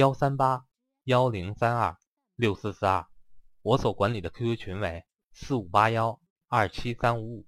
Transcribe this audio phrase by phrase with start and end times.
[0.00, 0.64] 幺三八
[1.04, 1.94] 幺零三二
[2.34, 3.04] 六四四二，
[3.60, 7.46] 我所管理的 QQ 群为四五八幺二七三五五。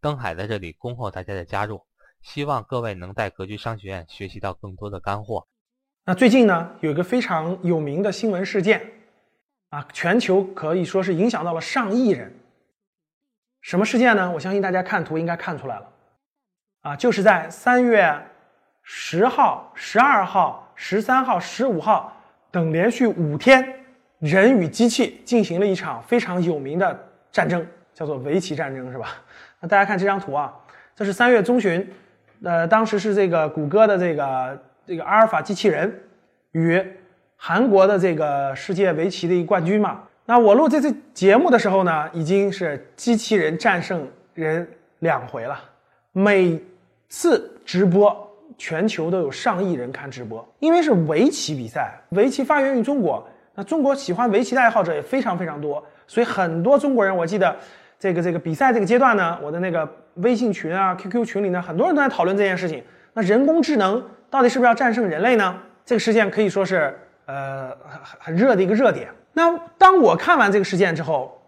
[0.00, 1.84] 登海在这里恭候大家的加入，
[2.22, 5.48] 希望各位能在格局商学院学习到更多的干货。
[6.04, 8.88] 那最近呢，有一个非常有名的新闻事件
[9.70, 12.32] 啊，全球可以说是影响到了上亿人。
[13.62, 14.30] 什么事件呢？
[14.30, 15.92] 我相信大家看图应该看出来了
[16.82, 18.29] 啊，就是在三月
[18.92, 20.66] 十号、十二号。
[20.82, 22.10] 十三号、十五号
[22.50, 23.62] 等连续五天，
[24.18, 26.98] 人与机器进行了一场非常有名的
[27.30, 29.08] 战争，叫做围棋战争，是吧？
[29.60, 30.50] 那大家看这张图啊，
[30.96, 31.86] 这是三月中旬，
[32.42, 36.02] 呃，当时是这个谷歌的这个这个阿尔法机器人
[36.52, 36.82] 与
[37.36, 40.00] 韩国的这个世界围棋的一个冠军嘛。
[40.24, 44.66] 那我录这次节目的时候呢，已经是机器人战胜人
[45.00, 45.60] 两回了，
[46.12, 46.58] 每
[47.10, 48.28] 次直播。
[48.60, 57.56] 全球都有上亿人看直播，因为是围棋比赛，围棋发源于中国，那中国喜欢围棋的爱好者也非常非常多，所以很多中国人，我记得
[57.98, 62.84] 这个这个比赛这个阶段呢，我的那个微信群啊、QQ 群里呢，很多人都在讨论这件事情。
[63.14, 65.58] 那人工智能到底是不是要战胜人类呢？
[65.86, 66.94] 这个事件可以说是
[67.24, 69.08] 呃很很热的一个热点。
[69.32, 71.40] 那当我看完这个事件之后，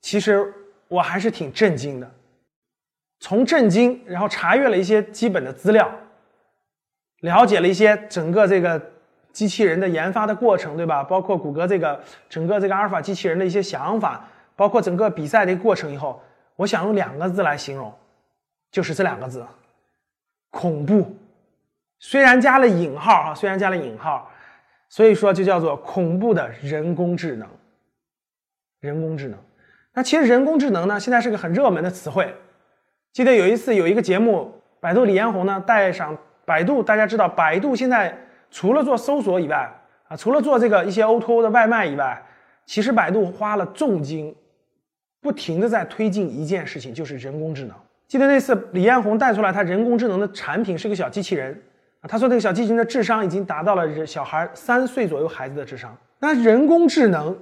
[0.00, 0.50] 其实
[0.88, 2.10] 我还是挺震惊的，
[3.20, 5.86] 从震惊，然后查阅了一些基本的资料。
[7.20, 8.80] 了解了一些整个这个
[9.32, 11.02] 机器人的研发的过程，对吧？
[11.02, 16.22] 包括谷歌这个整个这个阿尔法机器人的一些想法，包括整个比赛的过程以后，
[16.56, 17.92] 我想用两个字来形容，
[18.70, 19.44] 就是这两个字：
[20.50, 21.16] 恐怖。
[21.98, 24.30] 虽然加了引号啊，虽然加了引号，
[24.88, 27.48] 所以说就叫做恐怖的人工智能。
[28.80, 29.38] 人工智能，
[29.94, 32.34] 那其实人工智能呢，现在是个很热门的词汇。
[33.12, 36.16] 记得有一次有一个节目，百度李彦宏呢带上。
[36.46, 38.16] 百度，大家知道，百度现在
[38.50, 39.70] 除了做搜索以外，
[40.08, 42.24] 啊，除了做这个一些 O2O O 的外卖以外，
[42.64, 44.34] 其实百度花了重金，
[45.20, 47.76] 不停的在推进一件事情，就是人工智能。
[48.06, 51.60] 记得那次李彦宏带出来他人工智能的产品是个小机器人，
[52.00, 55.96] 啊，他说那个小机器人的智商已经达到了小孩三岁左右孩子的智商。
[56.20, 57.36] 那人工智能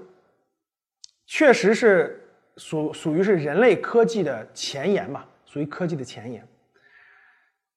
[1.26, 2.20] 确实是
[2.56, 6.42] 属属于是人类科技的前沿吧，属于科技的前沿。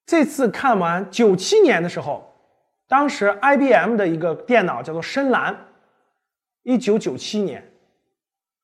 [0.08, 2.34] 这次看完九七年的时候，
[2.88, 5.54] 当时 IBM 的一个电脑叫做深蓝，
[6.62, 7.62] 一九九七年，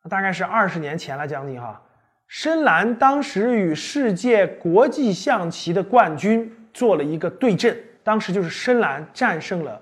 [0.09, 1.83] 大概是二十年前了将近哈。
[2.29, 9.79] 深蓝当时与世界国际象棋的冠军做了一个对阵，当时就是深蓝战胜了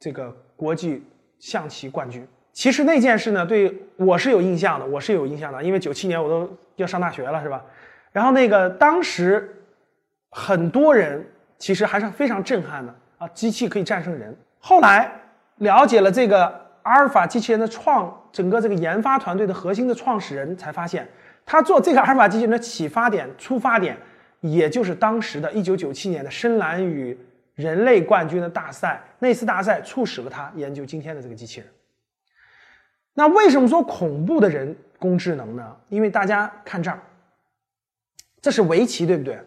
[0.00, 1.00] 这个国际
[1.38, 2.26] 象棋冠军。
[2.52, 7.64] 其实那件事呢，对我是有印象的，我是有印象的，因为九七年我都要上大学了，是吧？
[8.10, 9.60] 然后那个当时。
[10.36, 11.24] 很多人
[11.58, 13.28] 其实还是非常震撼的啊！
[13.28, 14.36] 机器可以战胜人。
[14.58, 15.08] 后来
[15.58, 16.46] 了解了这个
[16.82, 21.08] 阿尔法机器人的创，整个这个研发团队的核心的创始人才发现，
[21.46, 23.96] 他做这个 阿尔法机器人的启发点、出发点，
[24.40, 27.16] 也就是当时的1997年的深蓝与
[27.54, 29.00] 人类冠军的大赛。
[29.20, 31.68] 那次大赛促使了他研究今天的这个机器人。
[33.14, 35.76] 那为什么说恐怖的人工智能呢？
[35.88, 36.98] 因为大家看这儿，
[38.42, 39.38] 这是围棋，对不对？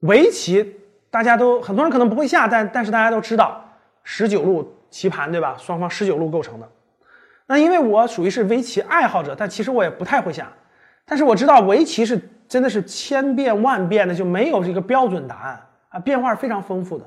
[0.00, 0.76] 围棋，
[1.10, 3.64] 大家都很多人可能不会下，但但是大家都知道
[4.02, 5.56] 十九路棋盘，对吧？
[5.58, 6.68] 双方十九路构成的。
[7.46, 10.52] 那因为我属于是围棋爱好者，但其实我也不太会下。
[11.04, 17.04] 但是我知道围棋是真的是千变万变的，就没有这个标准答案啊，变化是非常丰富的。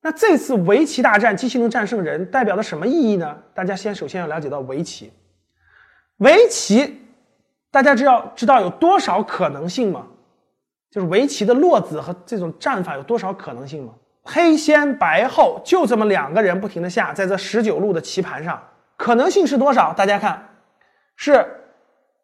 [0.00, 3.36] 那这次围棋大战，机器能战胜人，代表的什么意义呢？
[3.52, 5.12] 大家先首先要了解到围棋。
[6.18, 7.00] 围棋，
[7.72, 10.06] 大家知道知道有多少可能性吗？
[10.90, 13.92] 就是围棋的落子和这种战法有多少可能性吗？
[14.22, 18.62] 黑先白后，就这么两个人不停的下，在这十九路的棋盘上，
[18.96, 19.92] 可能性是多少？
[19.92, 20.48] 大家看，
[21.16, 21.46] 是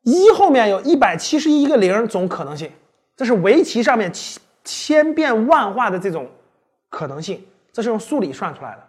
[0.02, 2.70] 一后面有一百七十一个零种可能性，
[3.16, 6.26] 这是围棋上面千千变万化的这种
[6.90, 8.82] 可能性，这是用数理算出来的。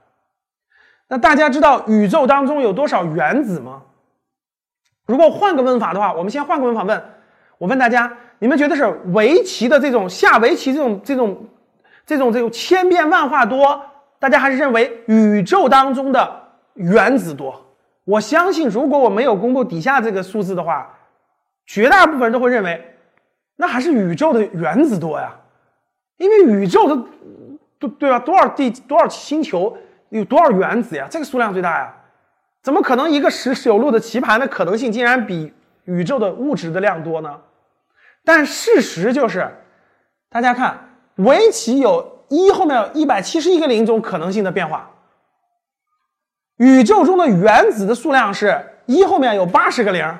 [1.07, 3.83] 那大家知道宇宙当中有多少原子吗？
[5.05, 7.01] 如果换个问法的话，我们先换个问法问，
[7.57, 8.11] 我问大家。
[8.37, 11.47] 你们觉得是围棋的这种下围棋这种这种
[12.05, 13.81] 这种这种千变万化多，
[14.19, 16.43] 大家还是认为宇宙当中的
[16.73, 17.65] 原子多。
[18.03, 20.93] 我相信，如果我没有公布底下这个数字的话，
[21.65, 22.93] 绝大部分人都会认为，
[23.55, 25.33] 那还是宇宙的原子多呀。
[26.17, 27.03] 因为宇宙的，
[27.79, 28.19] 对对吧？
[28.19, 29.75] 多少地多少星球
[30.09, 31.07] 有多少原子呀？
[31.09, 31.95] 这个数量最大呀。
[32.61, 35.53] 怎么可能一个十九路的棋盘的可能性竟然比
[35.85, 37.41] 宇宙的物质的量多呢？
[38.23, 39.49] 但事实就是，
[40.29, 40.77] 大家看，
[41.15, 44.89] 围棋有一后面有一百七十一个零种可能性的变化。
[46.57, 50.17] 宇宙中的原子的数量是一后面有八十个零，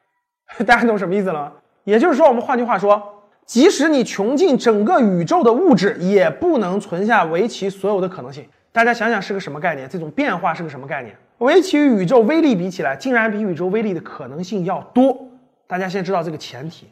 [0.66, 1.52] 大家懂什么意思了吗？
[1.84, 8.46] 也就是说，我们换句话说，即使你穷尽整个宇宙的物质，也不能存下围棋所有的可能性。
[8.70, 9.88] 大家想想是个什么概念？
[9.88, 11.16] 这种变化是个什么概念？
[11.38, 15.28] 围棋与宇宙威力比起来，竟然比宇宙威力的可能性要多。
[15.66, 16.88] 大家先知道这个前提。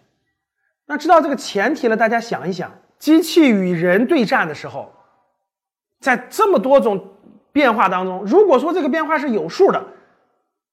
[0.86, 4.92] 那知道这个前提了，大家想一想，机器与人对战的时候，
[6.00, 7.04] 在这么多种
[7.50, 9.84] 变化当中，如果说这个变化是有数的，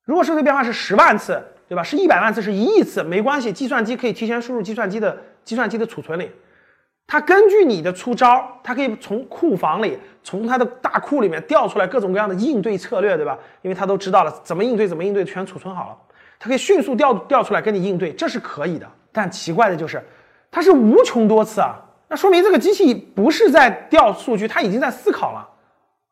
[0.05, 1.81] 如果说这个变化是十万次，对吧？
[1.81, 6.29] 是一百万次，是一亿次，没关系，计算机可以提前输入计算机的计算机的储存里，
[7.05, 13.37] 它根据你的出招，它可以从库房里，从它的大库里面调出来各种各样的应对策略，对吧？
[13.61, 15.97] 因为它都知道了怎么应对，怎么应对，全储存好了，
[16.39, 18.89] 它可以迅速调调出来跟你应对，这是可以的。
[19.11, 20.03] 但奇怪的就是，
[20.49, 21.75] 它是无穷多次啊，
[22.07, 25.47] 那说明这个机器不是在调数据，它已经在思考了，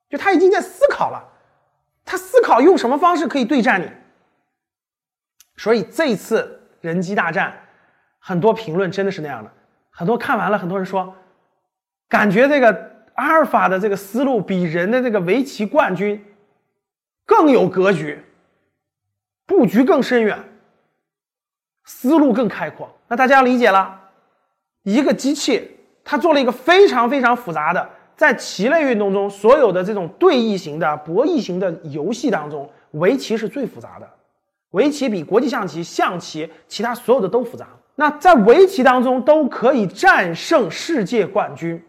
[0.10, 1.24] 就它已经在思考了，
[2.06, 3.90] 它思考用什么方式可以对战你。
[5.58, 7.54] 所以这一次人机大战，
[8.20, 9.52] 很多评论真的是那样的，
[9.92, 11.14] 很多看完了，很多人说，
[12.10, 16.26] 感觉这个阿尔法的这个思路比人的这个围棋冠军
[17.26, 18.24] 更有格局，
[19.46, 20.44] 布局更深远。
[21.84, 24.00] 思路更开阔，那大家理解了，
[24.84, 34.08] 一个机器它做了一个非常非常复杂的，在棋类运动中所有的这种对弈型的博弈型的游戏当中，围棋是最复杂的，
[34.70, 37.68] 围棋比国际象棋、象棋其他所有的都复杂。
[37.96, 41.84] 那在围棋当中都可以战胜世界冠军，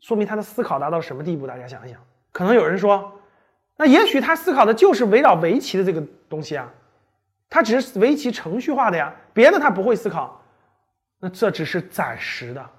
[0.00, 1.46] 说明他的思考达到什么地步？
[1.46, 2.00] 大家想一想，
[2.32, 3.12] 可能有人说，
[3.76, 6.72] 那也许他思考的就是围绕围棋的这个东西啊。
[7.48, 10.42] 他只是围棋程序化的呀，别的他不会思考，
[11.20, 12.70] 那这只是暂时的。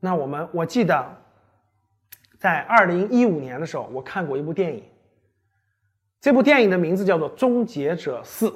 [0.00, 1.04] 那我们我记得，
[2.38, 4.82] 在二零一五年的时候，我看过一部电影，
[6.22, 8.48] 这部电影的名字叫做《终结者四》。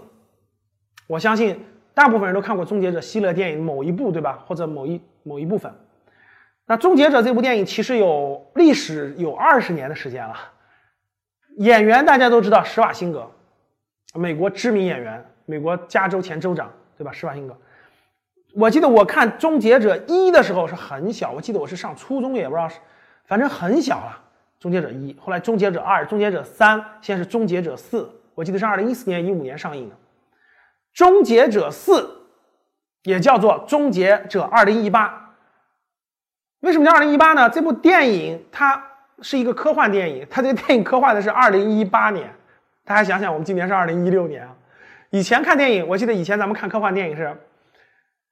[1.06, 1.62] 我相信
[1.94, 4.44] 大部分人都看过《终结者》系列电影某一部，对吧？
[4.46, 5.73] 或者某一某一部分。
[6.67, 10.35] 那《终结者》这部电影其实有历史有二十年的时间了，
[11.58, 13.31] 演员大家都知道施瓦辛格。
[14.14, 17.12] 美国知名演员，美国加州前州长，对吧？
[17.12, 17.56] 施瓦辛格。
[18.55, 22.79] 我记得我看《终结者一》的时候是很小，我记得我是上初中，也不知道是，
[23.26, 24.20] 反正很小了。
[24.62, 28.02] 《终结者一》，后来《终结者二》《终结者三》，现在是《终结者四》，
[28.35, 29.94] 我记得是二零一四年、一五年上映的。
[30.94, 32.00] 《终结者四》
[33.02, 35.08] 也叫做《终结者二零一八》。
[36.61, 37.50] 为什么叫二零一八呢？
[37.50, 38.82] 这部电影它
[39.20, 42.32] 是一个科幻电影，它这个电影科幻的是二零一八年。
[42.85, 44.55] 大家想想，我们今年是二零一六年啊。
[45.11, 47.37] 以前看电影，我记得以前咱们看科幻电影是，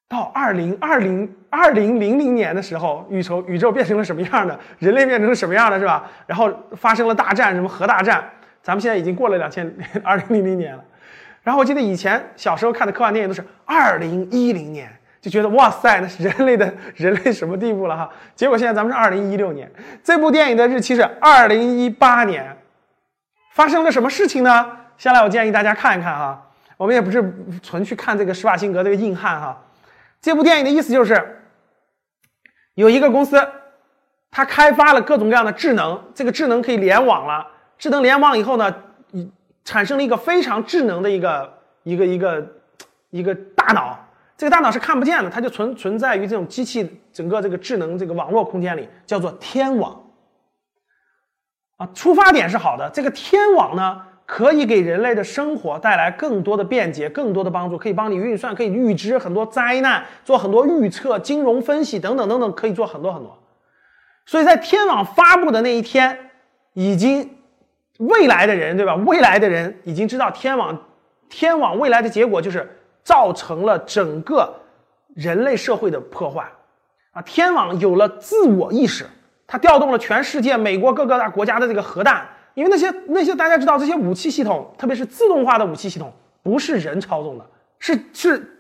[0.09, 6.09] 到二零二零二零零零年的时候，宇宙宇宙变成了什么样的，人类变成了什么样的，是吧？
[6.27, 8.31] 然后发生了大战，什么核大战。
[8.63, 10.85] 咱们现在已经过了两千二零零零年了。
[11.43, 18.11] 然后我记得以前小时候看的科幻电影都是二零一零年，就觉得哇塞，那是人类的 人类什么地步了哈？
[18.35, 19.71] 结果现在咱们是二零一六年，
[20.05, 22.57] 这部电影的日期是二零一八年。
[23.55, 24.67] 发生了什么事情呢？
[24.97, 27.23] 下来我建议大家看一看哈，我们也不是
[27.63, 29.61] 纯去看这个施瓦辛格这个硬汉哈。
[30.21, 31.43] 这部电影的意思就是，
[32.75, 33.47] 有一个公司，
[34.31, 37.47] 它开发了各种各样的智能，这个智能可以联网了。
[37.77, 38.73] 智能联网以后呢，
[39.65, 42.47] 产生了一个非常智能的一个一个一个
[43.11, 43.99] 一个大脑。
[44.37, 50.03] 这个大脑是看不见的，它就存存在于这种机器整个这个智能这个网络空间里，叫做天网。
[51.77, 63.39] 啊出发点是好的，这个天网呢，可以给人类的生活带来更多的便捷、更多的帮助，可以帮你运算，可以预知很多灾难，做很多预测、金融分析等等等等，可以做很多很多。
[64.27, 66.19] 所以在天网发布的那一天，
[66.73, 67.37] 已经
[68.09, 68.95] 未来的人，对吧？
[69.07, 70.77] 未来的人已经知道天网，
[71.29, 72.69] 天网未来的结果就是
[73.03, 74.53] 造成了整个
[75.15, 76.47] 人类社会的破坏
[77.13, 77.23] 啊！
[77.23, 79.07] 天网有了自我意识。
[79.47, 86.11] 它调动了全世界美国各个大国家的这个核弹，因为那些那些大家知道，这些武器系统，特别是自动化的武器系统，
[86.43, 87.45] 不是人操纵的，
[87.79, 88.59] 是是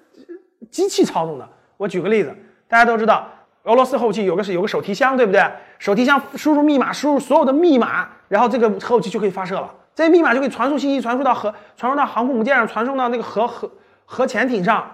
[0.70, 1.48] 机器操纵的。
[1.78, 2.34] 我举个例子，
[2.68, 3.26] 大家都知道，
[3.64, 5.44] 俄罗斯后期有个是有个手提箱，对不对？
[5.78, 9.72] 手提箱输入密码，输入所有的密码，然后这个核武器就可以发射了。
[9.94, 13.70] 这些密码就可以传输信息，传输到核，传输到航空母舰上，传送到那个核核
[14.04, 14.90] 核潜艇上，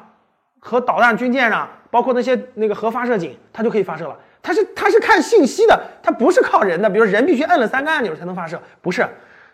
[0.61, 4.17] 核导弹军舰上，包括那些那个核发射井，它就可以发射了。
[4.43, 6.91] 它是它是看信息的，它不是靠人的。
[6.91, 9.07] 比如人必须摁了三个按钮才能发射，不是，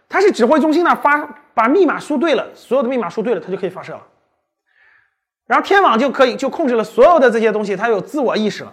[0.09, 4.01] 它是指挥中心那发把密码输对了，所有的密码输对了，它就可以发射了。
[5.47, 8.73] 然后天网就可以就控制了所有的这些东西，它有自我意识了。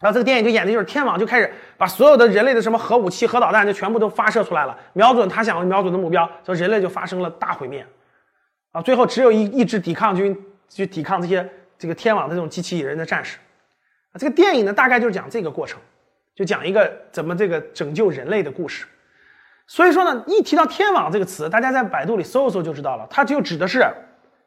[0.00, 7.86] 然后这个电影就演的就是天网就开始把所有的人类的什么核武器、核导弹就全部都发射出来了，瞄准他想瞄准的目标，所以人类就发生了大毁灭。
[8.72, 10.34] 啊，最后只有一一支抵抗军
[10.70, 11.46] 去抵抗这些
[11.78, 13.36] 这个天网的这种机器人的战士。
[14.12, 15.78] 啊，这个电影呢大概就是讲这个过程，
[16.34, 18.86] 就讲一个怎么这个拯救人类的故事。
[19.66, 23.86] 所以说呢，一提到天网这个词，大家在百度里搜一搜就知道了，它就指的是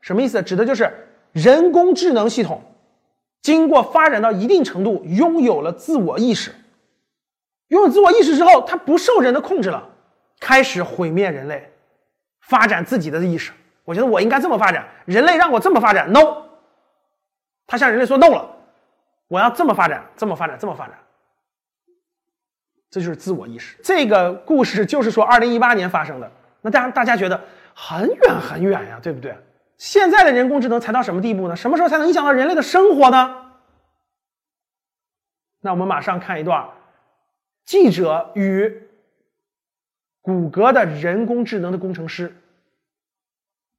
[0.01, 0.41] 什么意思？
[0.41, 0.91] 指的就是
[1.31, 2.59] 人工智能系统。
[3.43, 6.51] 经过发展到一定程度，拥有了自我意识。
[7.67, 9.87] 拥有自我意识之后，它不受人的控制了，
[10.39, 11.71] 开始毁灭人类，
[12.41, 13.51] 发展自己的意识。
[13.83, 16.43] 我觉得我应该这么发展，人类让我这么发展，no。
[17.67, 18.49] 他向人类说 no 了，
[19.27, 20.97] 我要这么发展，这么发展，这么发展。
[22.89, 23.75] 这就是自我意识。
[23.83, 26.31] 这个故事就是说，二零一八年发生的。
[26.61, 29.35] 那当然，大家觉得很远很远呀，对不对？
[29.83, 31.57] 现在的人工智能才到什么地步呢？
[31.57, 33.35] 什么时候才能影响到人类的生活呢？
[35.59, 36.69] 那我们马上看一段
[37.65, 38.87] 记者与
[40.21, 42.33] 谷歌的人工智能的工程师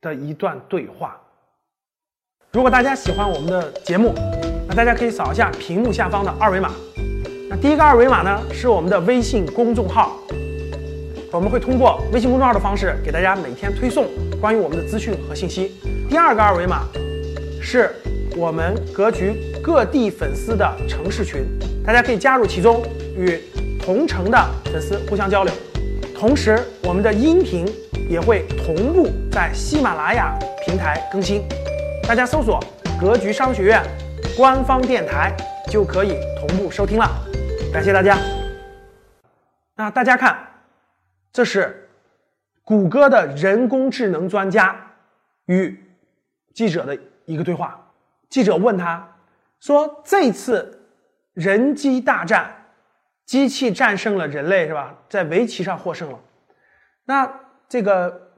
[0.03, 1.19] 的一段对话。
[2.53, 4.13] 如果大家喜欢我们的节目，
[4.69, 6.71] 那大家可以扫一下屏幕下方的二维码。
[7.49, 10.19] 那第一个二维码呢，是我们的微信公众号。
[11.35, 14.07] 我们会通过微信公众号的方式给大家每天推送
[14.41, 15.75] 关于我们的资讯和信息。
[16.09, 16.85] 第二个二维码
[17.61, 17.93] 是
[18.37, 21.45] 我们格局各地粉丝的城市群，
[21.85, 22.85] 大家可以加入其中，
[23.17, 23.41] 与
[23.83, 25.53] 同城的粉丝互相交流。
[26.17, 27.67] 同时，我们的音频
[28.09, 31.43] 也会同步在喜马拉雅平台更新，
[32.07, 32.63] 大家搜索
[33.01, 33.83] “格局商学院”
[34.39, 35.37] 官方电台
[35.69, 37.11] 就可以同步收听了。
[37.73, 38.17] 感谢大家。
[39.75, 40.54] 那大家看。
[41.35, 41.91] 这是
[42.63, 44.81] 谷歌的人工智能专家
[45.47, 45.77] 与
[46.55, 47.85] 记者的一个对话。
[48.29, 49.05] 记者问他
[49.59, 50.81] 说：“这次
[51.33, 52.55] 人机大战，
[53.27, 54.97] 机器战胜了人类，是吧？
[55.09, 56.21] 在围棋上获胜了。
[57.05, 57.29] 那
[57.69, 58.31] 这个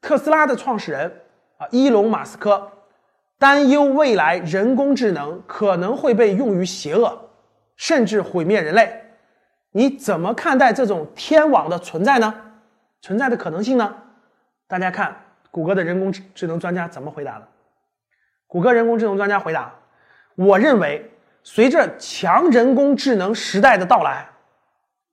[0.00, 1.12] 特斯拉的创始人
[1.58, 2.70] 啊，伊隆马斯克
[3.40, 7.28] 担忧未来人工智能可能会被用于邪恶，
[7.76, 9.02] 甚至毁灭人类。”
[9.76, 12.34] 你怎么看待这种天网的存在呢？
[13.02, 13.94] 存在的可能性呢？
[14.66, 15.14] 大家看
[15.50, 17.46] 谷歌的人工智能专家怎么回答的？
[18.46, 19.70] 谷歌人工智能专家回答
[20.34, 21.10] ：“我认为，
[21.42, 24.26] 随着强人工智能时代的到来，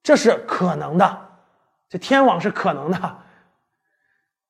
[0.02, 1.22] 这是可能的，
[1.90, 3.18] 这天网是可能的。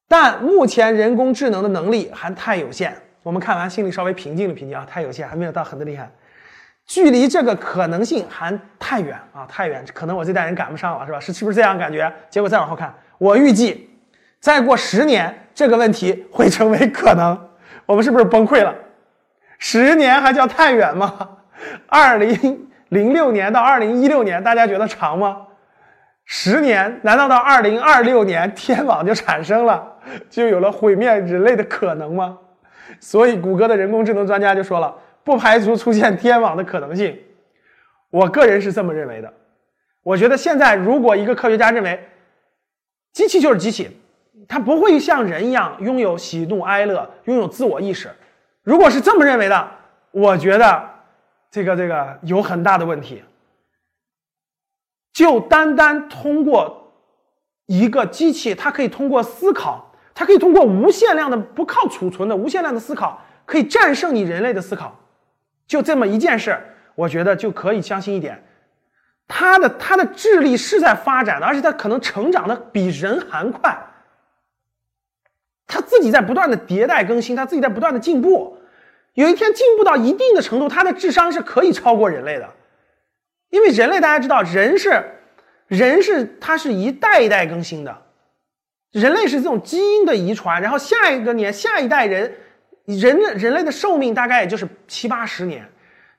[0.08, 2.96] 但目前人工智能的能力还太有限。
[3.24, 6.12] 我们看完心里稍微平静了平静啊，太有限，还没有到很的厉害。”
[6.86, 11.20] 距离这个可能性还太远啊，太远，可能我这代人赶不上了，是吧？
[11.20, 12.12] 是是不是这样感觉？
[12.30, 13.90] 结果再往后看，我预计
[14.40, 17.50] 再过十年，这个问题会成为可能。
[17.86, 18.76] 我们是不是崩溃了？
[19.58, 21.30] 十年还叫太远吗？
[21.88, 25.38] 二零零六年到二零一六年，大家觉得长吗？
[26.26, 29.86] 十年，难道到二零二六年天网就产生了，
[30.30, 32.38] 就有了毁灭人类的可能吗？
[33.00, 34.94] 所以，谷歌的人工智能专家就说了。
[35.24, 37.18] 不排除出现天网的可能性，
[38.10, 39.34] 我个人是这么认为的。
[40.04, 42.08] 我觉得现在如果一个科学家认为
[43.14, 43.90] 机器就是机器，
[44.48, 48.10] 它不会像人一样拥有喜怒哀乐，拥有自我意识。
[48.64, 49.72] 如果是这么认为的，
[50.12, 50.90] 我觉得
[51.50, 53.24] 这个这个有很大的问题。
[55.14, 56.92] 就单单通过
[57.68, 65.00] 一个机器，它可以通过思考，它可以通过无限量的不靠储存的无限量的思考，可以战胜你人类的思考。
[65.66, 66.58] 就这么一件事，
[66.94, 68.44] 我觉得就可以相信一点，
[69.28, 73.76] 他的他的智力是在发展的，而且他可能成长的比人还快。
[75.66, 78.58] 他自己在不断的迭代更新，他自己在不断的进步，
[79.14, 82.50] 有一天进步到一定的程度，他的智商是可以超过人类的。
[83.50, 85.02] 因为人类大家知道，人是
[85.68, 88.02] 人是他是一代一代更新的，
[88.92, 92.36] 人类是这种基因的遗传，然后下一个年下一代人。
[92.86, 95.66] 人的人类的寿命大概也就是七八十年，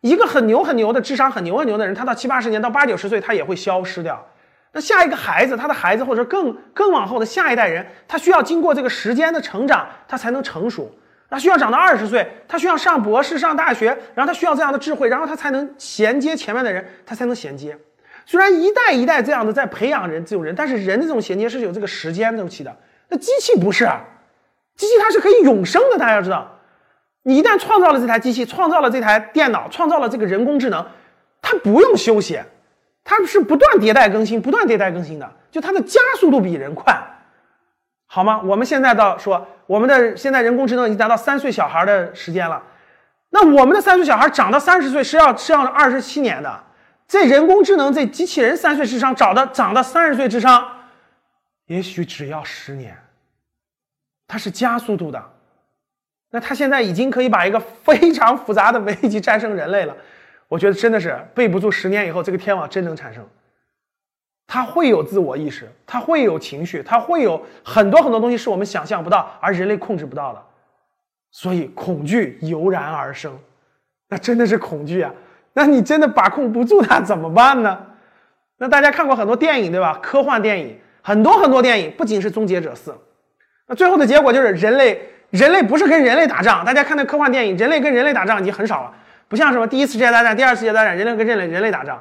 [0.01, 4.27] 一个很牛很牛的智商很牛很牛的人，他到七八十年到八九十岁，他也会消失掉。
[4.73, 10.91] 那下一个孩子，他的孩子或者更更往后的下一代人，他需要经过这个时间的成长，他才能成熟。
[11.31, 17.77] 他需要长到二十岁，他需要上博士、上大学，然后他需要这样的智慧，然后他才能衔接前面的人，他才能衔接。
[18.25, 22.77] 虽然一代一代这样的在培养人这种人，但是人的这种衔接是有这个时间周期的。
[23.09, 24.01] 那机器不是啊，
[24.77, 25.99] 机器它是可以永生的。
[25.99, 26.54] 大家要知道，
[27.25, 30.87] 你一旦创造了这台机器，创造了这台电脑，创造了这个人工智能，
[31.43, 32.41] 它不用休息，
[33.03, 36.95] 它是不断迭代更新、不断迭代更新的，就它的加速度比人快。
[38.07, 38.41] 好吗？
[38.45, 42.63] 我们现在到说，我们的现在人工智能已经达到三岁小孩的时间了。
[43.31, 46.63] 那我们的三岁小孩长到三十岁是要是要二十七年的。
[47.09, 50.65] 这人工智能这机器人三岁智商长到长到三十岁智商，
[51.67, 52.97] 也许只要十年。
[54.29, 55.34] 它是加速度的。
[56.35, 59.97] 那它现在已经可以把一个非常复杂的 危机战胜人类了。
[60.49, 63.25] 我觉得真的是背不住，十年以后这个天网真能产生。
[64.45, 70.43] 他会有自我意识，他会有情绪，他会有很多很多东西是我们想象不到，而人类控制不到的。
[71.31, 73.33] 所以恐惧油然而生，
[74.09, 75.15] 那真的是恐惧啊！
[75.53, 77.87] 那你真的把控不住它怎么办呢？
[78.59, 80.01] 那大家看过很多电影对吧？
[80.03, 82.91] 科幻电影很多很多电影，不仅是《终结者四》，
[83.69, 85.01] 那最后的结果就是人类
[85.35, 88.95] 人类不是跟人类打仗，大家看那科幻电影，人类跟人类打仗已经很少了，
[89.27, 92.01] 不像什么第一次世界大战、第二次世界大战，人类跟人类人类打仗。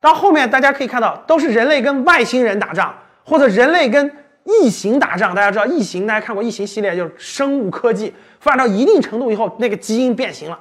[0.00, 2.94] 到后面，大家可以看到，都是人类跟外星人打仗，
[3.24, 4.10] 或者人类跟
[4.44, 5.34] 异形打仗。
[5.34, 10.58] 大家知道异形，大家看过异形系列，就是生物科技发展到一定程度以后，那个基因变形了，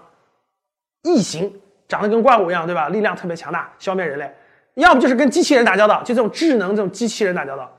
[1.04, 1.50] 异形
[1.88, 2.90] 长得跟怪物一样，对吧？
[2.90, 4.26] 力量特别强大，消灭人类；
[4.74, 7.72] 要不就是跟机器人打交道，就这种智能这种机器人打交道。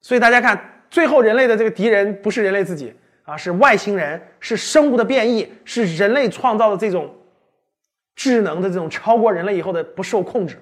[0.00, 0.56] 所以大家看，
[0.88, 7.14] 最后人类的这个敌人不是人类自己啊，是外星人，是生物的变异，是人类创造的这种
[8.14, 10.58] 智能的这种超过人类以后的不受控制。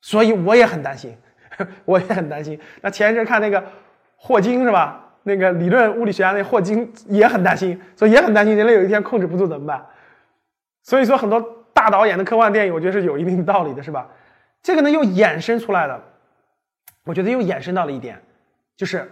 [0.00, 1.16] 所以我也很担心，
[1.84, 2.58] 我也很担心。
[2.80, 3.62] 那前一阵看那个
[4.16, 5.06] 霍金是吧？
[5.22, 9.86] 那个理论物理学家那霍金也很担心，所以也很担心人类有一天控制不住怎么办？
[10.82, 11.38] 所以说很多
[11.74, 14.08] 大导演的科幻电影，我觉得是有一定道理的，是吧？
[14.62, 16.02] 这个呢又衍生出来了，
[17.04, 18.18] 我觉得又衍生到了一点，
[18.76, 19.06] 就是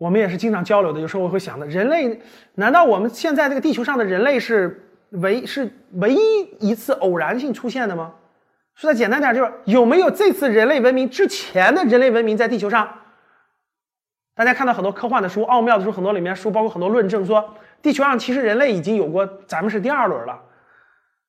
[0.00, 2.18] 我们也是经常交流的，有时候我会想的，人类
[2.54, 6.18] 难道我们现在这个地球上的人类是唯是唯一
[6.58, 8.14] 一次偶然性出现的吗？
[8.74, 12.88] 说的简单点，就是有没有这次人类文明之前的人类文明在地球上？
[14.34, 20.40] 大家看到很多科幻的书、奥妙的书，很多里面书包括很多论证说，地球上其实人类已经有过，咱们是第二轮了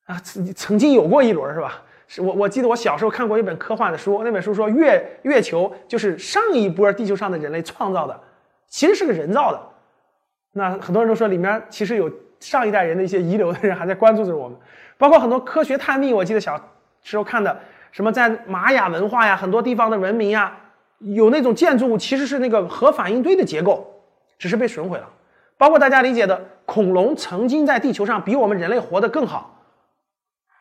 [0.06, 1.82] 啊，曾曾经有过一轮是吧？
[2.08, 8.18] 是我我记得我小时候看过一本科幻的书，那本书说月月球就是上一波地球上的人类创造的，
[8.72, 9.62] 其实是个人造的。
[10.54, 14.58] 那很多人都说里面其实有上一代人的一些遗留的人还在关注着我们，
[14.98, 16.60] 包括很多科学探秘，我记得小。
[17.04, 17.60] 时候看的
[17.92, 20.56] 什么，在玛雅文化呀，很多地方的文明呀，
[21.00, 23.92] 有那种建筑物其实是那个核反应堆的结构，
[24.38, 25.10] 只是被损毁了。
[25.58, 29.60] 包括大家理解的恐龙曾经在地球上比我们人类活得更好，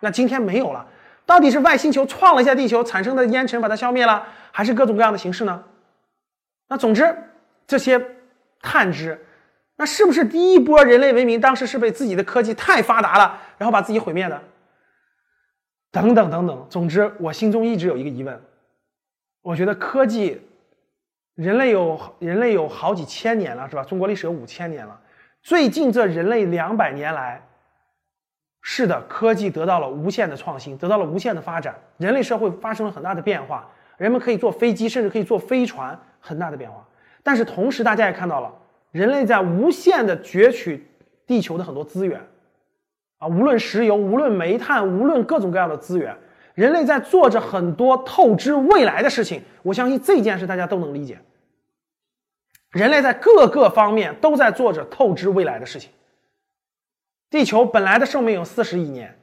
[0.01, 0.87] 那今天没有了。
[1.27, 5.63] 到底是外星球撞了一下地球产生的烟尘把它消灭了，还是各种各样的形式呢？
[6.69, 7.15] 那总之
[7.71, 8.05] 这些
[8.61, 9.17] 探知，
[9.77, 14.43] 那是不是第一波人类文明当时是被自己的科技太发达了，然后把自己毁灭的？
[15.93, 18.43] 等等等等，总之，我心中一直有一个疑问。
[19.41, 20.43] 我觉得科技，
[21.37, 23.85] 人类有人类有好几千年了，是吧？
[23.85, 25.01] 中国历史有五千年了。
[25.41, 27.41] 最近这人类两百年来，
[28.63, 33.71] 是的，科技得到了无限的创新，得到了无限的发展，人类社会发生了很大的变化。
[33.97, 36.85] 人们可以坐飞机，甚至可以坐飞船，很大的变化。
[37.23, 38.53] 但是同时，大家也看到了，
[38.93, 40.87] 人类在无限的攫取
[41.27, 42.21] 地球的很多资源。
[43.19, 46.17] 啊，无论石油，无论煤炭，无论各种各样的资源，
[46.55, 49.43] 人类在做着很多透支未来的事情。
[49.63, 51.19] 我相信这件事大家都能理解。
[52.71, 55.91] 人类在各个方面都在做着透支未来的事情。
[57.29, 59.19] 地球本来的寿命有四十亿年，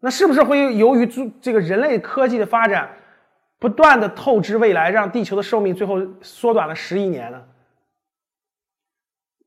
[0.00, 1.06] 那是不是会由于
[1.40, 2.90] 这个人类科技的发展，
[3.58, 7.42] 不断的透支未来，让地球的寿命最后缩短了十亿年呢？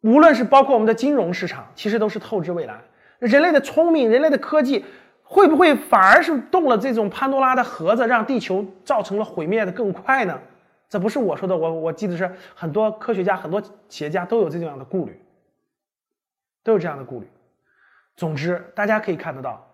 [0.01, 2.81] 无论是包括我们的金融市场，其实都是透支未来。
[3.19, 4.85] 人类的聪明，人类的科技，
[5.23, 10.39] 会不会反而是动了这种潘多拉的盒子，让地球造成了毁灭的更快呢？
[10.87, 15.19] 这不是我说的，我我记得是很多科学家、很多企业家都有这样的顾虑，
[16.63, 17.29] 都有这样的顾虑。
[18.15, 19.67] 总之，大家可以看得到，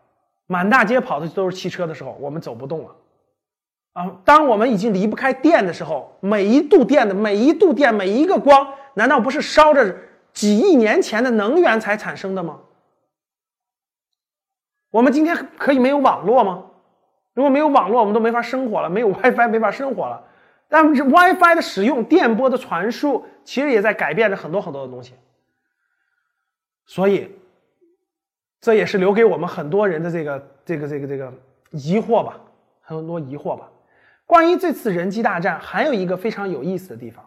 [0.48, 2.96] 满大街跑的都是汽车的时候，我们走不动了。
[3.94, 9.96] 啊，当我们已经离不开电的时候，每一度电的每一度电、每一个光，难道不是烧着
[10.34, 12.60] 几亿年前的能源才产生的吗？
[14.90, 16.66] 我们今天可以没有网络吗？
[17.34, 18.90] 如果没有网络，我们都没法生活了。
[18.90, 20.24] 没有 WiFi，没法生活了。
[20.68, 25.14] 但是 WiFi 的使用、电波的传输，其实也在改变着很多很多的东西。
[26.86, 27.32] 所以，
[28.60, 31.34] 这也是留给我们很多人的这个这个这个这个
[31.72, 32.40] 疑惑吧，
[32.82, 33.70] 很多疑惑吧。
[34.34, 37.24] 关于这次人机大战，还有一个非常有意思的地方，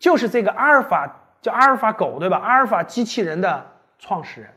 [0.00, 1.08] 就是这个阿尔法
[1.40, 2.38] 叫阿尔法狗对吧？
[2.38, 3.64] 阿尔法机器人的
[4.00, 4.50] 创始人，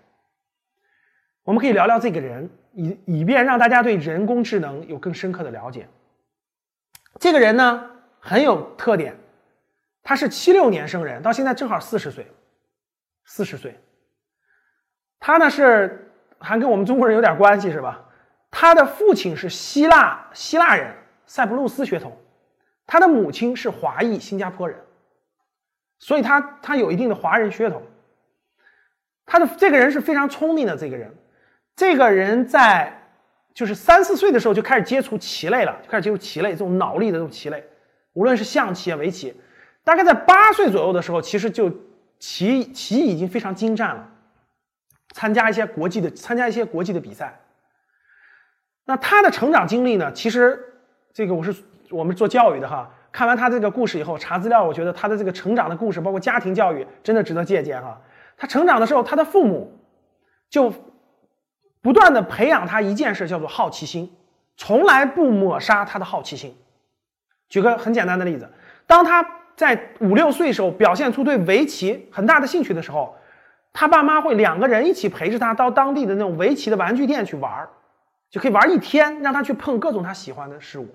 [1.43, 5.87] 我们可以聊聊这个人，以以便让大家对人工智能有更深刻的了解。
[7.19, 7.87] 这个人呢
[8.19, 9.15] 很有特点，
[10.01, 12.25] 他是七六年生人，到现在正好四十岁，
[13.25, 13.79] 四十岁。
[15.19, 18.03] 他呢是还跟我们中国人有点关系是吧？
[18.49, 20.91] 他的父亲是希腊希腊人。
[21.25, 22.15] 塞浦路斯血统，
[22.85, 24.77] 他的母亲是华裔新加坡人，
[25.99, 27.81] 所以他他有一定的华人血统。
[29.25, 31.15] 他的这个人是非常聪明的，这个人，
[31.75, 32.93] 这个人在
[33.53, 37.63] 就是三四岁的时候就开始接触棋类了，就开始接触棋类这种脑力的这种棋类，
[38.11, 39.33] 无论是象棋啊、围棋，
[39.83, 41.71] 大概在八岁左右的时候，其实就
[42.19, 44.09] 棋棋已经非常精湛了，
[45.13, 47.39] 参加一些国际的参加一些国际的比赛。
[48.83, 50.69] 那他的成长经历呢，其实。
[51.13, 51.55] 这个我是
[51.89, 58.01] 我们做教育的哈，看完他这个故事以后查资料，我觉得他的这个成长的故事，包括家庭教育，真的值得借鉴哈。
[58.35, 59.71] 他成长的时候，他的父母
[60.49, 60.73] 就
[61.81, 64.11] 不断的培养他一件事，叫做好奇心，
[64.57, 66.55] 从来不抹杀他的好奇心。
[67.47, 68.49] 举个很简单的例子，
[68.87, 69.23] 当他
[69.55, 73.15] 在五六岁时候表现出对围棋很大的兴趣的时候，
[73.71, 77.69] 他爸妈会两个人一起陪着他到当地的那种围棋的玩具店去玩，
[78.31, 80.87] 就可以玩一天，让他去碰各种他喜欢的事物。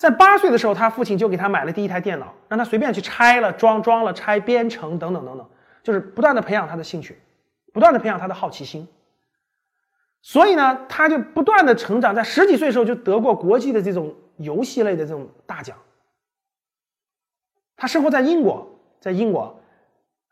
[0.00, 5.46] 在八岁的时候，他父亲就给他买了第一台电脑，让他随便去拆了装、装了拆、编程等等等等，
[5.82, 7.20] 就是不断的培养他的兴趣，
[7.74, 8.88] 不断的培养他的好奇心。
[10.22, 15.76] 所以呢，他就不断的成长，在十几岁的时候就得过国际的这种游戏类的这种大奖。
[17.76, 19.60] 他生活在英国，在英国，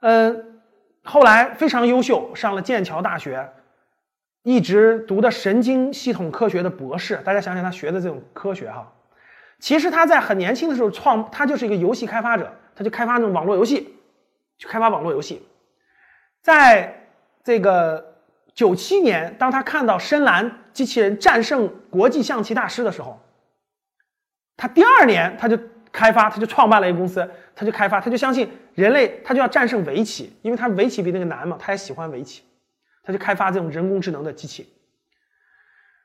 [0.01, 0.63] 嗯，
[1.03, 3.47] 后来非常优秀，上了剑桥大学，
[4.45, 7.21] 一直读的神经系统科学的博士。
[7.23, 8.91] 大家想想他学的这种科学哈。
[9.61, 13.97] 其实他在很年轻的时候创，他就是一个游戏开发者，他就开发那种网络游戏，
[14.57, 15.45] 去开发网络游戏。
[16.41, 17.09] 在
[17.43, 18.15] 这个
[18.55, 23.21] 九七年，当他看到深蓝机器人战胜国际象棋大师的时候，
[24.57, 25.59] 他第二年他就
[25.91, 32.45] 开发，他就创办了一个公司，他就开发，他就相信人类他就要战胜围棋，因为他围棋比那个难嘛，他也喜欢围棋，
[33.03, 34.73] 他就开发这种人工智能的机器。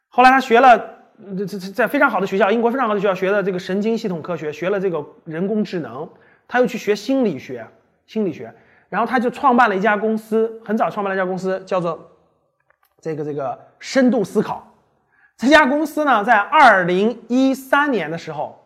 [0.07, 1.02] 后来他学了。
[1.37, 6.07] 这这在非常好的学校，英国非常好的学校学的这个神经系统科学，学了这个人工智能，
[6.47, 7.65] 他又去学心理学，
[8.05, 8.53] 心理学，
[8.89, 12.11] 然后他就创办了一家公司，很早创办了一家公司，叫做
[13.01, 14.71] 这个这个深度思考。
[15.37, 18.63] 这家公司呢，在二零一三年的时候，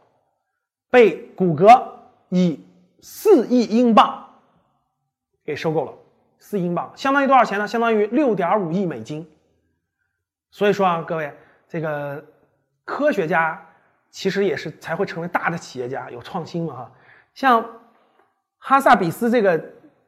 [0.89, 2.60] 被谷歌以
[3.02, 4.26] 四亿英镑
[5.46, 5.93] 给收购了，
[6.39, 7.67] 四英镑相当于多少钱呢？
[7.67, 9.28] 相当于六点五亿美金。
[10.52, 11.32] 所以说啊，各位
[11.67, 12.24] 这个。
[12.88, 13.62] 科学家
[14.10, 16.91] 其实也是才会成为大的企业家，有创新嘛哈。
[17.34, 17.63] 像
[18.58, 19.62] 哈萨比斯这个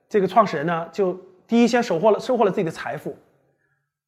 [0.07, 1.13] 这个创始人呢，就
[1.45, 3.17] 第一先收获了收获了自己的财富，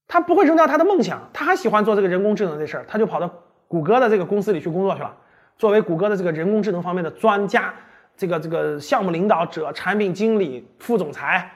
[0.07, 3.29] 他不会扔掉他的梦想，他还喜欢做这个人工智能这事儿，他就跑到
[3.67, 5.13] 谷歌的这个公司里去工作去了，
[5.57, 7.73] 作为谷歌的这个人工智能方面的专家，
[8.15, 11.51] 这个这个项目领导者、产品经理、副总裁，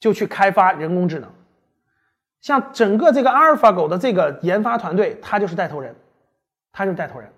[0.00, 1.30] 就去开发人工智能。
[2.46, 5.92] 像整个这个阿尔法狗的这个研发团队，他就是带头人，
[6.70, 7.28] 他就是带头人。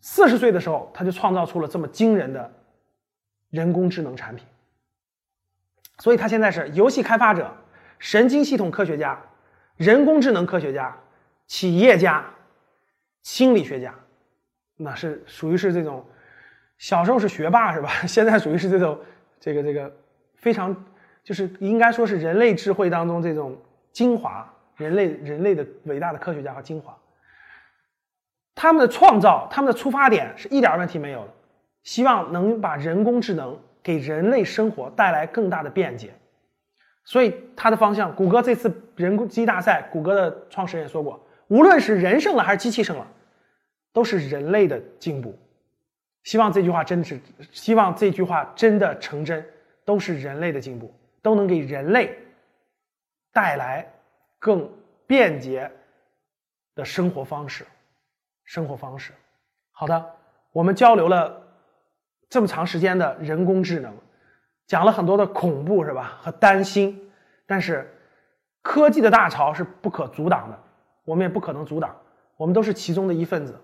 [0.00, 2.50] 四十岁的时候，他就创造出了这么惊人的
[3.50, 4.46] 人工智能产品。
[5.98, 7.54] 所以，他现在是游戏开发者、
[7.98, 9.20] 神经系统科学家、
[9.76, 10.96] 人工智能科学家、
[11.46, 12.24] 企业家、
[13.20, 13.94] 心理学家，
[14.74, 16.02] 那是属于是这种
[16.78, 17.90] 小时候是学霸是吧？
[18.08, 18.98] 现在属于是这种
[19.38, 19.94] 这个这个
[20.36, 20.74] 非常。
[21.28, 23.54] 就是应该说是人类智慧当中这种
[23.92, 26.96] 精华，人类人类的伟大的科学家和精华。
[28.54, 31.28] 他们的创造，他们的出发点是一点问题没有的，
[31.82, 36.14] 希望能把人工智能给人类生活带来更大的便捷。
[37.04, 43.06] 所以他的方向，谷歌这次人工机大赛，谷歌的创始人也说过，无论是人胜了还是机器胜了，
[43.92, 45.38] 都是人类的进步。
[46.22, 47.20] 希望这句话真的是，
[47.52, 49.44] 希望这句话真的成真，
[49.84, 50.90] 都是人类的进步。
[51.22, 52.18] 都能给人类
[53.32, 53.86] 带来
[54.38, 54.70] 更
[55.06, 55.70] 便捷
[56.74, 57.66] 的生活方式，
[58.44, 59.12] 生活方式。
[59.70, 60.14] 好的，
[60.52, 61.42] 我们交流了
[62.28, 63.94] 这么长时间的人工智能，
[64.66, 66.18] 讲了很多的恐怖是吧？
[66.20, 67.10] 和担心，
[67.46, 67.92] 但是
[68.62, 70.58] 科技的大潮是不可阻挡的，
[71.04, 71.96] 我们也不可能阻挡，
[72.36, 73.58] 我们都是其中的一份子。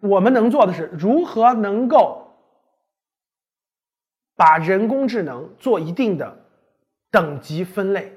[0.00, 2.26] 我们能做的是如何能够
[4.36, 6.43] 把人工智能做一定的。
[7.14, 8.12] 等级分类，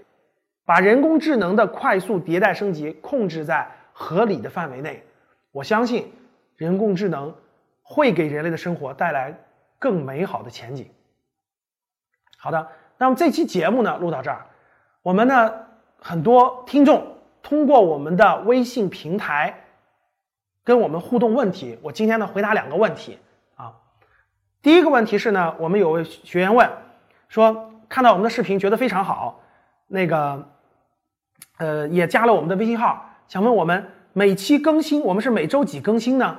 [0.65, 5.03] 把人工智能的快速迭代升级控制在合理的范围内。
[5.51, 6.11] 我相信
[6.55, 7.35] 人工智能
[7.83, 9.39] 会给人类的生活带来
[9.77, 10.89] 更美好的前景。
[12.39, 14.47] 好的，那么这期节目呢录到这儿，
[15.03, 15.53] 我们呢
[15.99, 19.63] 很多听众通过我们的微信平台
[20.63, 23.19] 跟我们互动问题，我今天呢回答两个问题
[23.57, 23.75] 啊。
[24.63, 26.67] 第一个问题是呢，我们有位学员问
[27.29, 29.41] 说，看到我们的视频觉得非常好，
[29.87, 30.47] 那个
[31.57, 36.37] 呃也加了我们的微信号，想问我们每期更新，我们是每周几更新呢？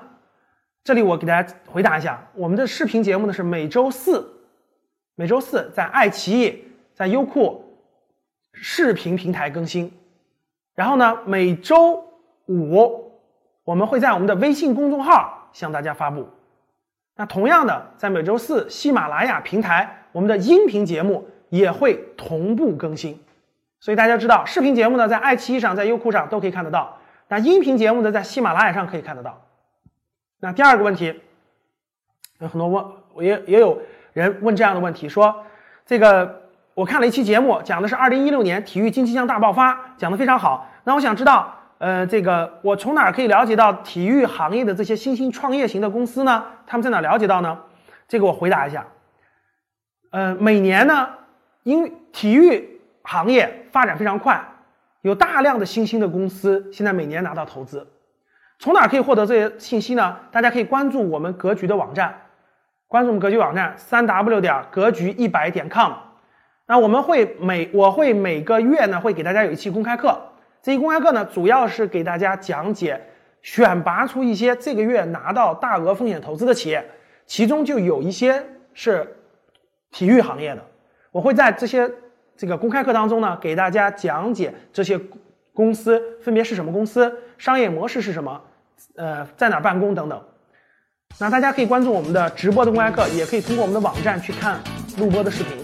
[0.85, 4.35] 这里我给大家回答一下，我们的视频节目呢是每周四。
[5.15, 7.77] 每周四在爱奇艺、在优酷
[8.53, 9.93] 视频平台更新，
[10.77, 12.05] 然后呢，每周
[12.47, 13.13] 五
[13.65, 16.29] 我们会在我们的微信公众号向大家发布。
[17.17, 23.21] 那同样的，在每周四喜马拉雅平台，我们的音频节目也会同步更新。
[23.81, 29.41] 所以大家知道，视频节目呢在爱奇艺上、在优酷上都可以看得到，那音频节目呢在喜马拉雅上可以看得到。
[30.41, 31.21] 那第二个问题，
[32.41, 32.85] 有很多问，
[33.25, 33.81] 也也有。
[34.15, 35.45] 人问这样的问题，说
[35.87, 36.43] ：“这个
[36.75, 40.69] 我看了一期节目，讲的是二零一六年体育经济向大爆发，讲的非常好。
[40.83, 46.45] 那我想知道，呃，这个我从哪可以了解到体育行业的这些新兴创业型的公司呢？
[46.67, 47.61] 他们在哪了解到呢？
[48.09, 48.85] 这个我回答一下。
[50.11, 51.09] 呃，每年呢，
[51.69, 54.43] 因为体育行业发展非常快，
[55.03, 57.87] 有大量的新兴的公司现在每年拿到投资。
[58.59, 60.17] 从哪可以获得这些信息呢？
[60.33, 62.23] 大家可以关注我们格局的网站。”
[62.89, 65.93] 关注我们格局网站三 w 点格局一百点 com，
[66.65, 70.19] 那我们会每我会每个月呢会给大家有一期公开课，
[70.63, 72.99] 这一公开课呢主要是给大家讲解
[73.43, 76.83] 选拔出一些这个月拿到大额风险投资的企业，
[77.27, 79.07] 其中就有一些是
[79.91, 80.65] 体育行业的，
[81.11, 81.91] 我会在这些
[82.37, 85.01] 这个公开课当中呢给大家讲解这些
[85.53, 88.41] 公司分别是什么公司，商业模式是什么，
[88.97, 90.23] 呃在哪办公等等。
[91.19, 94.61] 那大家可以关注我们的直播的公开课，也可以通过我们的网站去看
[94.99, 95.57] 录播的视频，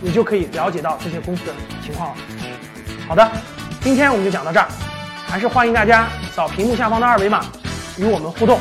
[0.00, 2.16] 你就可以了解到这些公司的情况了。
[3.06, 3.30] 好的，
[3.80, 4.68] 今天我们就讲到这儿，
[5.26, 7.44] 还是欢迎大家扫屏幕下方的二维码
[7.98, 8.58] 与我们互动，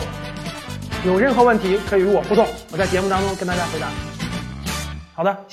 [1.06, 3.88] 有任何问题可以与我互动，我在节目当中跟大家回答。
[5.14, 5.46] 好的。